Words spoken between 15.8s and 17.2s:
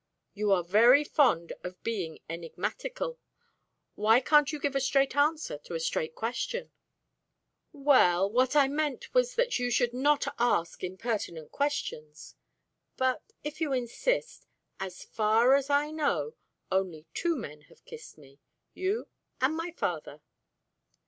know, only